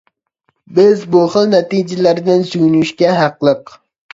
[0.77, 3.79] بىز بۇ خىل نەتىجىلەردىن سۆيۈنۈشكە ھەقلىق!